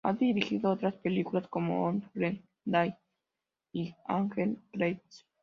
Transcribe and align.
Ha 0.03 0.13
dirigido 0.13 0.71
otras 0.71 0.95
películas 0.97 1.47
como 1.47 1.83
"On 1.85 2.03
a 2.03 2.09
Clear 2.09 2.39
Day" 2.65 2.95
y 3.71 3.93
"Angels 4.07 4.57
Crest". 4.71 5.25